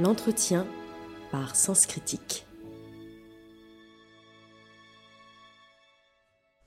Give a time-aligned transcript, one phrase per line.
[0.00, 0.66] l'entretien
[1.30, 2.46] par Sens Critique.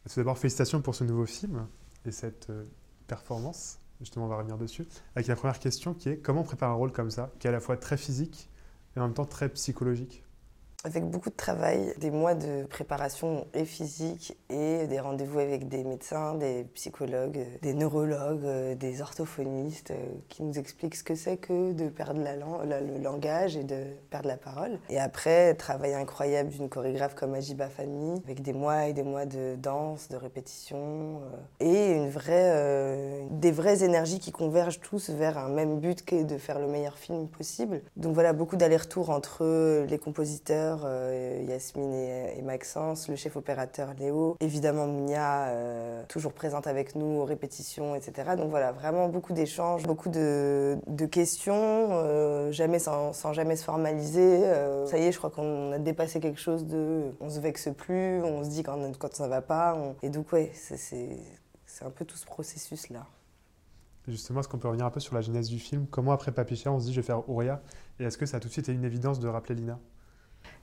[0.08, 1.68] Tout d'abord, félicitations pour ce nouveau film
[2.06, 2.66] et cette euh,
[3.08, 3.80] performance.
[4.00, 4.86] Justement, on va revenir dessus.
[5.16, 7.50] Avec la première question qui est comment on prépare un rôle comme ça, qui est
[7.50, 8.50] à la fois très physique
[8.96, 10.24] et en même temps très psychologique?
[10.86, 15.86] Avec beaucoup de travail, des mois de préparation et physique et des rendez-vous avec des
[15.86, 21.38] médecins, des psychologues, des neurologues, euh, des orthophonistes euh, qui nous expliquent ce que c'est
[21.38, 24.78] que de perdre la le langage et de perdre la parole.
[24.90, 29.26] Et après, travail incroyable d'une chorégraphe comme Ajiba Fami avec des mois et des mois
[29.26, 35.38] de danse, de répétition euh, et une vraie, des vraies énergies qui convergent tous vers
[35.38, 37.82] un même but qui est de faire le meilleur film possible.
[37.96, 44.36] Donc voilà, beaucoup d'allers-retours entre les compositeurs, euh, Yasmine et, Maxence, le chef opérateur Léo,
[44.40, 48.36] évidemment Mounia, euh, toujours présente avec nous aux répétitions, etc.
[48.38, 50.78] Donc voilà, vraiment beaucoup d'échanges, beaucoup de,
[51.12, 54.42] questions, euh, jamais sans, jamais se formaliser.
[54.86, 57.12] ça y est, je crois qu'on a dépassé quelque chose de...
[57.20, 59.78] On se vexe plus, on se dit quand, quand ça va pas.
[60.02, 63.06] Et donc ouais, c'est un peu tout ce processus-là.
[64.08, 65.88] Justement, est-ce qu'on peut revenir un peu sur la genèse du film?
[65.90, 67.62] Comment après Papicha, on se dit je vais faire Ouria?
[68.00, 69.80] Et est-ce que ça a tout de suite été une évidence de rappeler Lina?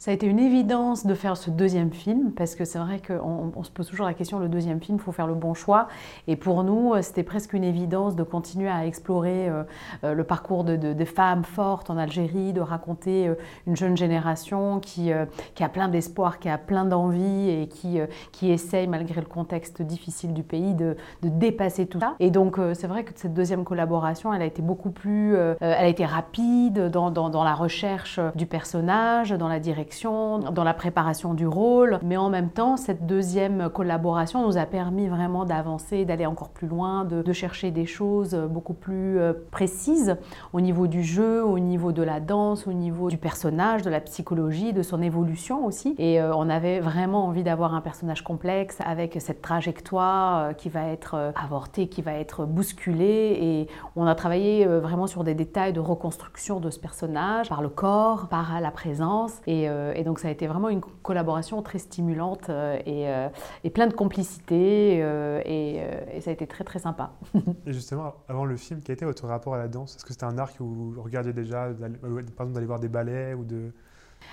[0.01, 3.53] Ça a été une évidence de faire ce deuxième film parce que c'est vrai qu'on
[3.55, 5.89] on se pose toujours la question le deuxième film, il faut faire le bon choix.
[6.27, 9.63] Et pour nous, euh, c'était presque une évidence de continuer à explorer euh,
[10.05, 13.31] euh, le parcours de, femmes fortes en Algérie, de raconter
[13.67, 19.21] une jeune génération qui, a plein d'espoir, qui a plein d'envie et qui, essaye, malgré
[19.21, 22.15] le contexte difficile du pays, de, dépasser tout ça.
[22.21, 25.35] Et donc, c'est vrai que cette deuxième collaboration, elle a été beaucoup plus.
[25.35, 31.35] elle a été rapide dans la recherche du personnage, dans la direction dans la préparation
[31.35, 36.27] du rôle, mais en même temps, cette deuxième collaboration nous a permis vraiment d'avancer, d'aller
[36.27, 40.17] encore plus loin, de, chercher des choses beaucoup plus euh, précises
[40.53, 44.01] au niveau du jeu, au niveau de la danse, au niveau du personnage, de la
[44.01, 45.95] psychologie, de son évolution aussi.
[45.99, 50.69] Et euh, on avait vraiment envie d'avoir un personnage complexe avec cette trajectoire euh, qui
[50.69, 53.39] va être avortée, qui va être bousculée.
[53.41, 57.69] Et on a travaillé vraiment sur des détails de reconstruction de ce personnage par le
[57.69, 59.41] corps, par la présence.
[59.47, 63.29] Et et donc ça a été vraiment une collaboration très stimulante euh, et, euh,
[63.65, 67.13] et plein de complicité et, ça a été très très sympa.
[67.67, 69.97] et justement, avant le film, quel était votre rapport à la danse?
[69.97, 73.35] Est-ce que c'était un art que vous regardiez déjà, par exemple d'aller voir des ballets
[73.35, 73.73] ou de...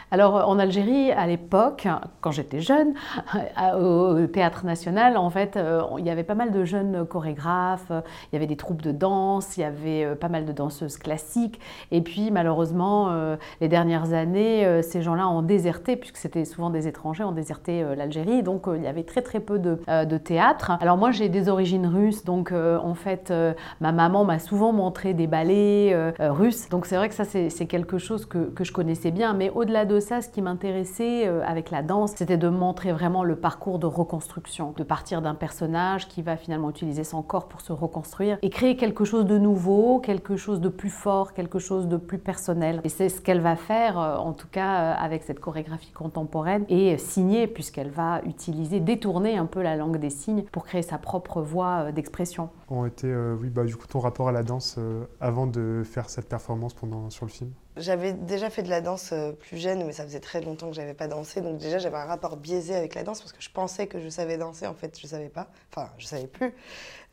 [0.09, 1.88] Alors en Algérie, à l'époque,
[2.22, 2.94] quand j'étais jeune,
[3.78, 8.34] au Théâtre National, en fait, euh, il y avait pas mal de jeunes chorégraphes, il
[8.34, 11.59] y avait des troupes de danse, il y avait euh, pas mal de danseuses classiques.
[11.92, 16.88] Et puis malheureusement, euh, les dernières années, ces gens-là ont déserté, puisque c'était souvent des
[16.88, 18.44] étrangers, ont déserté l'Algérie.
[18.44, 20.72] Donc il y avait très très peu de, de théâtre.
[20.80, 23.34] Alors moi, j'ai des origines russes, donc en fait,
[23.81, 26.69] ma maman m'a souvent montré des ballets russes.
[26.69, 29.34] Donc c'est vrai que ça, c'est quelque chose que, que je connaissais bien.
[29.34, 33.23] Mais au-delà de ça, ce qui m'intéressait euh, avec la danse, c'était de montrer vraiment
[33.23, 37.61] le parcours de reconstruction, de partir d'un personnage qui va finalement utiliser son corps pour
[37.61, 41.88] se reconstruire et créer quelque chose de nouveau, quelque chose de plus fort, quelque chose
[41.88, 42.81] de plus personnel.
[42.83, 46.65] Et c'est ce qu'elle va faire, euh, en tout cas euh, avec cette chorégraphie contemporaine,
[46.69, 50.97] et signer, puisqu'elle va utiliser, détourner un peu la langue des signes pour créer sa
[50.97, 52.49] propre voix d'expression.
[52.69, 54.78] Ont été, oui, bah, du coup, ton rapport à la danse
[55.22, 56.75] avant de faire cette performance
[57.09, 60.19] sur le film j'avais déjà fait de la danse euh, plus jeune, mais ça faisait
[60.19, 61.41] très longtemps que j'avais pas dansé.
[61.41, 64.09] Donc déjà, j'avais un rapport biaisé avec la danse parce que je pensais que je
[64.09, 64.67] savais danser.
[64.67, 65.50] En fait, je savais pas.
[65.72, 66.53] Enfin, je savais plus.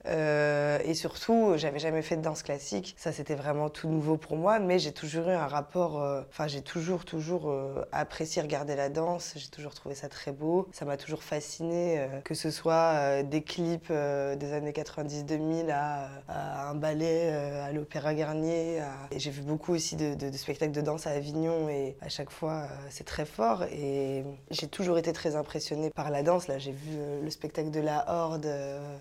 [0.07, 2.95] Euh, et surtout, j'avais jamais fait de danse classique.
[2.99, 4.59] Ça, c'était vraiment tout nouveau pour moi.
[4.59, 6.01] Mais j'ai toujours eu un rapport.
[6.01, 9.35] Euh, enfin, j'ai toujours, toujours euh, apprécié regarder la danse.
[9.37, 10.69] J'ai toujours trouvé ça très beau.
[10.73, 17.31] Ça m'a toujours fasciné, que ce soit des clips des années 90-2000 à, un ballet
[17.31, 18.81] à l'Opéra Garnier.
[19.11, 21.69] Et j'ai vu beaucoup aussi de, de, spectacles de danse à Avignon.
[21.69, 23.65] Et à chaque fois, c'est très fort.
[23.65, 26.49] Et j'ai toujours été très impressionnée par la danse.
[26.49, 28.51] Là, j'ai vu le spectacle de la Horde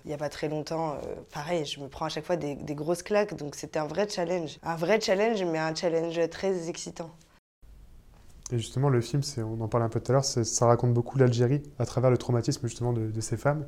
[0.05, 2.55] il n'y a pas très longtemps euh, pareil, je me prends à chaque fois des,
[2.75, 4.59] grosses claques, donc c'était un vrai challenge.
[4.63, 7.11] Un vrai challenge, mais un challenge très excitant.
[8.51, 11.17] Et justement, le film, on en parlait un peu tout à l'heure, ça raconte beaucoup
[11.17, 13.65] l'Algérie à travers le traumatisme justement de, ces femmes.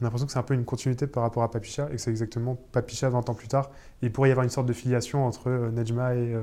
[0.00, 1.98] On a l'impression que c'est un peu une continuité par rapport à Papicha et que
[1.98, 3.70] c'est exactement Papicha 20 ans plus tard.
[4.00, 6.42] il pourrait y avoir une sorte de filiation entre euh, et, euh,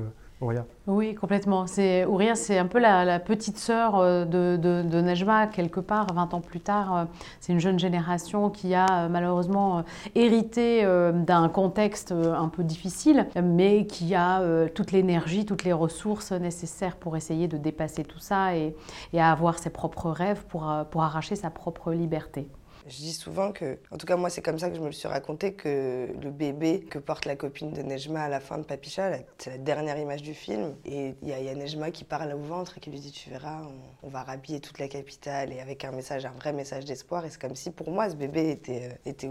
[0.86, 1.66] oui, complètement.
[1.66, 6.42] C'est, Ouria, c'est un peu la, petite sœur euh, de, de, quelque part, 20 ans
[6.42, 6.94] plus tard.
[6.94, 7.04] Euh,
[7.40, 9.82] c'est une jeune génération qui a euh, malheureusement
[10.14, 10.84] hérité
[11.14, 14.42] d'un contexte un peu difficile, mais qui a
[14.74, 18.74] toute l'énergie, toutes les ressources nécessaires pour essayer de dépasser tout ça et,
[19.14, 22.48] et à avoir ses propres rêves pour, pour arracher sa propre liberté.
[22.88, 24.92] Je dis souvent que, en tout cas moi c'est comme ça que je me le
[24.92, 28.62] suis raconté, que le bébé que porte la copine de Nejma à la fin de
[28.62, 30.74] Papicha, c'est la dernière image du film.
[30.84, 33.62] Et il y, a Nejma qui parle au ventre et qui lui dit tu verras,
[34.02, 37.24] on, va rhabiller toute la capitale et avec un message, un vrai message d'espoir.
[37.24, 39.28] Et c'est comme si pour moi ce bébé était, euh, était.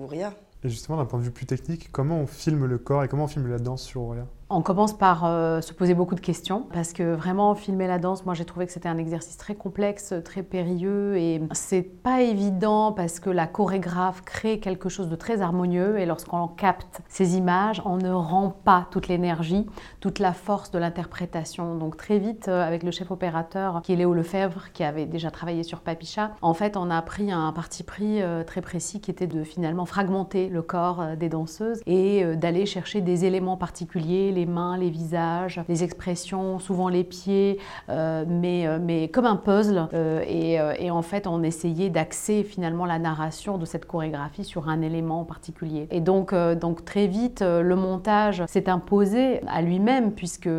[0.66, 3.26] Et justement d'un point de vue plus technique, comment on filme le corps et comment
[3.26, 6.68] on filme la danse sur Ouria on commence par euh, se poser beaucoup de questions
[6.72, 10.14] parce que vraiment filmer la danse, moi j'ai trouvé que c'était un exercice très complexe,
[10.24, 15.42] très périlleux et c'est pas évident parce que la chorégraphe crée quelque chose de très
[15.42, 19.66] harmonieux et lorsqu'on capte ces images, on ne rend pas toute l'énergie,
[20.00, 21.76] toute la force de l'interprétation.
[21.76, 25.32] Donc très vite euh, avec le chef opérateur qui est Léo Lefebvre qui avait déjà
[25.32, 29.10] travaillé sur Papicha, en fait on a pris un parti pris euh, très précis qui
[29.10, 34.46] était de finalement fragmenter le corps des danseuses et d'aller chercher des éléments particuliers les
[34.46, 37.60] mains, les visages, les expressions, souvent les pieds,
[37.90, 39.88] euh, mais, euh, mais comme un puzzle.
[39.94, 44.70] Euh, et, et, en fait, on essayait d'axer finalement la narration de cette chorégraphie sur
[44.70, 45.88] un élément particulier.
[45.92, 50.50] Et donc, donc très vite, le montage s'est imposé à lui-même, puisque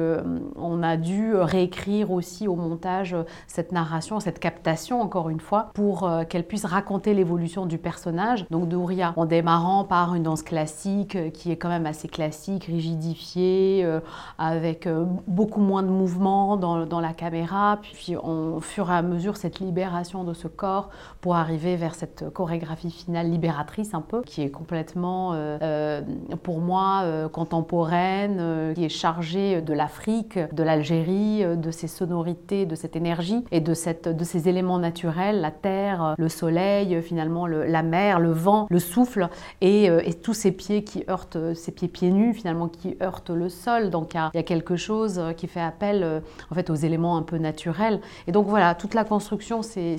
[0.56, 3.16] on a dû réécrire aussi au montage
[3.46, 8.68] cette narration, cette captation, encore une fois, pour qu'elle puisse raconter l'évolution du personnage, donc
[8.68, 14.00] d'Ouria, en démarrant par une danse classique qui est quand même assez classique, rigidifiée, euh,
[14.38, 17.78] avec euh, beaucoup moins de mouvements dans, la caméra.
[17.82, 20.88] Puis au fur et à mesure, cette libération de ce corps
[21.20, 26.00] pour arriver vers cette chorégraphie finale libératrice un peu, qui est complètement, euh,
[26.42, 32.96] pour moi, contemporaine, qui est chargée de l'Afrique, de l'Algérie, de ses sonorités, de cette
[32.96, 38.32] énergie et de, cette, ces éléments naturels, la terre, le soleil, finalement la mer, le
[38.32, 39.28] vent, le souffle
[39.66, 43.90] et tous ces pieds qui heurtent, ces pieds pieds nus finalement qui heurtent le sol.
[43.90, 46.20] Donc il y, a quelque chose euh, qui fait appel euh,
[46.50, 48.00] en fait aux éléments un peu naturels.
[48.26, 49.96] Et donc voilà, toute la construction c'est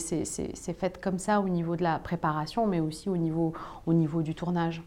[0.78, 3.54] faite comme ça au niveau de la préparation, mais aussi au niveau,
[3.86, 4.84] au niveau du tournage.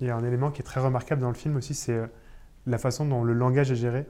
[0.00, 2.06] Il y a un élément qui est très remarquable dans le film aussi, c'est euh,
[2.66, 4.06] la façon dont le langage est géré,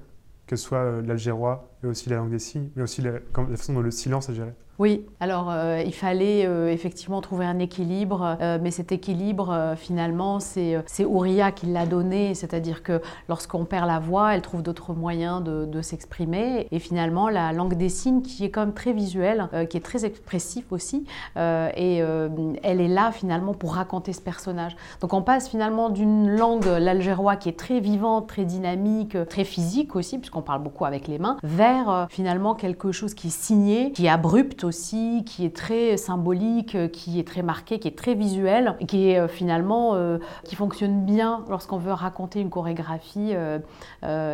[0.46, 3.20] que ce soit l'algérois et aussi la langue des signes, mais aussi la
[3.56, 4.52] façon dont le silence est géré.
[4.78, 10.38] Oui, alors euh, il fallait euh, effectivement trouver un équilibre, euh, mais cet équilibre, finalement,
[10.38, 15.42] c'est Ouria qui l'a donné, c'est-à-dire que lorsqu'on perd la voix, elle trouve d'autres moyens
[15.42, 19.76] de, s'exprimer, et finalement la langue des signes, qui est quand même très visuelle, qui
[19.76, 21.06] est très expressif aussi,
[21.36, 24.76] et elle est là finalement pour raconter ce personnage.
[25.00, 29.94] Donc on passe finalement d'une langue, l'algérois, qui est très vivante, très dynamique, très physique
[29.96, 31.65] aussi, puisqu'on parle beaucoup avec les mains, vers
[32.10, 37.18] finalement quelque chose qui est signé, qui est abrupt aussi, qui est très symbolique, qui
[37.18, 41.44] est très marqué, qui est très visuel, qui est euh, finalement euh, qui fonctionne bien
[41.48, 43.58] lorsqu'on veut raconter une chorégraphie euh,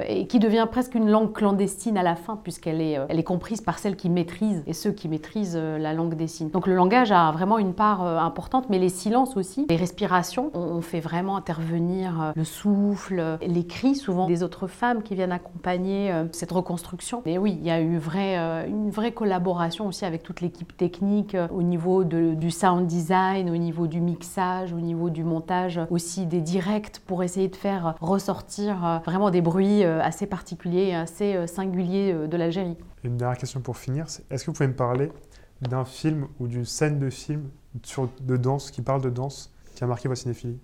[0.08, 3.60] et qui devient presque une langue clandestine à la fin puisqu'elle est, elle est comprise
[3.60, 6.50] par celles qui maîtrisent et ceux qui maîtrisent la langue des signes.
[6.50, 10.80] Donc le langage a vraiment une part importante, mais les silences aussi, les respirations, on,
[10.82, 16.50] fait vraiment intervenir le souffle, les cris souvent des autres femmes qui viennent accompagner cette
[16.50, 17.21] reconstruction.
[17.24, 18.36] Et oui, il y a eu vrai,
[18.68, 23.56] une vraie collaboration aussi avec toute l'équipe technique euh, au niveau du sound design, au
[23.56, 28.84] niveau du mixage, au niveau du montage, aussi des directs pour essayer de faire ressortir
[28.84, 32.76] euh, vraiment des bruits euh, assez particuliers et assez singuliers de l'Algérie.
[33.04, 35.12] Une dernière question pour finir, est-ce que vous pouvez me parler
[35.60, 37.48] d'un film ou d'une scène de film
[37.84, 40.58] sur, de danse qui parle de danse qui a marqué votre cinéphilie?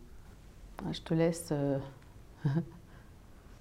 [0.84, 1.52] Ah, Je te laisse.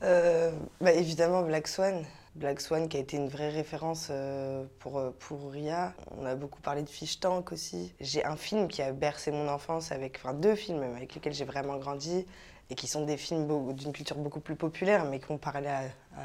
[0.02, 2.04] bah, évidemment Black Swan.
[2.38, 5.96] Black Swan qui a été une vraie référence euh, pour, euh, pour Ria.
[6.18, 7.94] On a beaucoup parlé de Fish Tank aussi.
[8.00, 11.46] J'ai un film qui a bercé mon enfance, avec, enfin deux films avec lesquels j'ai
[11.46, 12.26] vraiment grandi
[12.70, 15.82] et qui sont des films d'une culture beaucoup plus populaire, mais qui ont parlé à,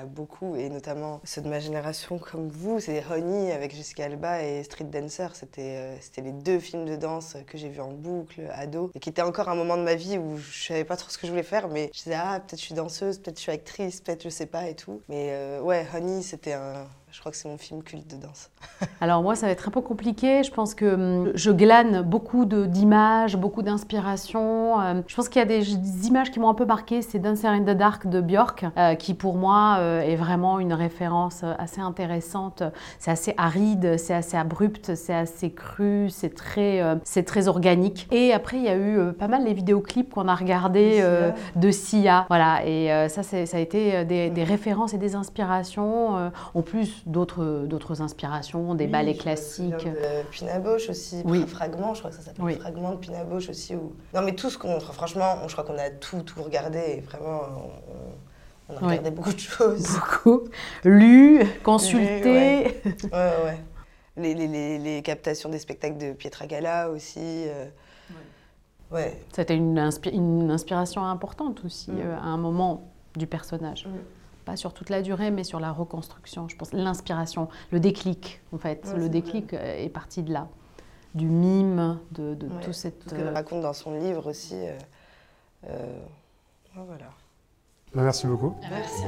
[0.07, 2.81] beaucoup, et notamment ceux de ma génération comme vous.
[2.81, 5.29] C'est Honey avec Jessica Alba et Street Dancer.
[5.35, 9.11] C'était euh, les deux films de danse que j'ai vus en boucle, ado, et qui
[9.11, 11.33] étaient encore un moment de ma vie où je savais pas trop ce que je
[11.33, 14.23] voulais faire, mais je disais, ah, peut-être je suis danseuse, peut-être je suis actrice, peut-être
[14.23, 15.03] je sais pas et tout.
[15.09, 18.51] Mais euh, ouais, Honey, c'était un, je crois que c'est mon film culte de danse.
[19.03, 20.43] Alors moi, ça va être un peu compliqué.
[20.43, 24.81] Je pense que hum, je glane beaucoup d'images, beaucoup d'inspiration.
[24.81, 27.03] Euh, je pense qu'il y a des, images qui m'ont un peu marqué.
[27.03, 30.73] C'est Dancer in the Dark de Björk, euh, qui pour moi euh, est vraiment une
[30.73, 32.63] référence assez intéressante.
[32.99, 38.09] C'est assez aride, c'est assez abrupt, c'est assez cru, c'est très, c'est très organique.
[38.11, 41.05] Et après, il y a eu pas mal les vidéoclips qu'on a regardés
[41.57, 42.25] de Sia.
[42.29, 46.31] Voilà, et ça, ça a été des, des, références et des inspirations.
[46.55, 49.71] en plus, d'autres inspirations, des ballets classiques.
[49.71, 51.47] De Pinaboche aussi, oui.
[51.47, 53.75] Fragment, je crois que ça s'appelle Fragment de Pinaboche aussi.
[53.75, 54.81] Non mais tout ce qu'on...
[54.81, 57.41] Franchement, je crois qu'on a tout, tout regardé vraiment...
[58.69, 59.99] On, a regardé beaucoup de choses.
[59.99, 60.45] Beaucoup.
[60.85, 62.81] Lu, consulté.
[62.85, 63.59] ouais, ouais.
[64.17, 67.19] Les, les, les, captations des spectacles de Pietra Gala aussi.
[67.19, 67.67] Euh,
[68.93, 69.19] Ouais.
[69.33, 69.79] C'était une,
[70.13, 71.99] une, inspiration importante aussi mm.
[71.99, 73.87] euh, à un moment du personnage.
[73.87, 73.91] Mm.
[74.53, 76.75] Pas sur toute la durée, mais sur la reconstruction, je pense.
[76.75, 78.87] L'inspiration, le déclic, en fait.
[78.95, 80.47] le déclic euh, est parti de là.
[81.15, 83.09] Du mime, de, de tout cette...
[83.09, 84.61] Ce qu'elle raconte dans son livre aussi.
[86.75, 87.07] voilà.
[87.95, 88.55] Bah, merci beaucoup.
[88.69, 89.05] Merci.